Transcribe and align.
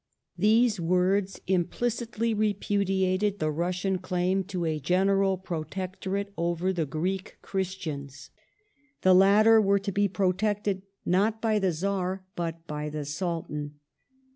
These 0.39 0.79
words 0.79 1.39
implicitly 1.45 2.33
repudiated 2.33 3.37
the 3.37 3.51
Russian 3.51 3.99
claim 3.99 4.43
to 4.45 4.65
a 4.65 4.79
general 4.79 5.37
pro 5.37 5.63
tectorate 5.63 6.31
over 6.37 6.73
the 6.73 6.87
Greek 6.87 7.37
Christians. 7.43 8.31
The 9.03 9.13
latter 9.13 9.61
were 9.61 9.77
to 9.77 9.91
be 9.91 10.07
pro 10.07 10.33
tected 10.33 10.81
not 11.05 11.39
by 11.39 11.59
the 11.59 11.71
Czar 11.71 12.25
but 12.35 12.65
by 12.65 12.89
the 12.89 13.05
Sultan. 13.05 13.75